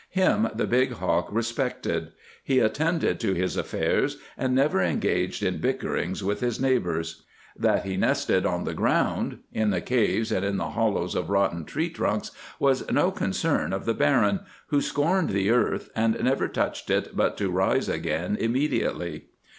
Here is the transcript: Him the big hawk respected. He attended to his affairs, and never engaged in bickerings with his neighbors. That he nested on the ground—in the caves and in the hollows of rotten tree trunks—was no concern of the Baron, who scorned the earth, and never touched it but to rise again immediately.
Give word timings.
Him 0.09 0.47
the 0.55 0.65
big 0.65 0.93
hawk 0.93 1.27
respected. 1.31 2.13
He 2.43 2.57
attended 2.57 3.19
to 3.19 3.35
his 3.35 3.55
affairs, 3.55 4.17
and 4.35 4.55
never 4.55 4.81
engaged 4.81 5.43
in 5.43 5.59
bickerings 5.59 6.23
with 6.23 6.39
his 6.39 6.59
neighbors. 6.59 7.21
That 7.55 7.85
he 7.85 7.97
nested 7.97 8.43
on 8.43 8.63
the 8.63 8.73
ground—in 8.73 9.69
the 9.69 9.79
caves 9.79 10.31
and 10.31 10.43
in 10.43 10.57
the 10.57 10.71
hollows 10.71 11.13
of 11.13 11.29
rotten 11.29 11.65
tree 11.65 11.91
trunks—was 11.91 12.89
no 12.91 13.11
concern 13.11 13.73
of 13.73 13.85
the 13.85 13.93
Baron, 13.93 14.39
who 14.69 14.81
scorned 14.81 15.29
the 15.29 15.51
earth, 15.51 15.91
and 15.95 16.19
never 16.23 16.47
touched 16.47 16.89
it 16.89 17.15
but 17.15 17.37
to 17.37 17.51
rise 17.51 17.87
again 17.87 18.35
immediately. 18.39 19.25